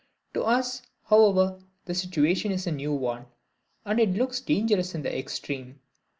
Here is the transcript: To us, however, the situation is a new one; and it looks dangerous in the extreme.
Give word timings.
To 0.33 0.41
us, 0.41 0.81
however, 1.03 1.59
the 1.85 1.93
situation 1.93 2.51
is 2.51 2.65
a 2.65 2.71
new 2.71 2.91
one; 2.91 3.27
and 3.85 3.99
it 3.99 4.15
looks 4.15 4.41
dangerous 4.41 4.95
in 4.95 5.03
the 5.03 5.15
extreme. 5.15 5.79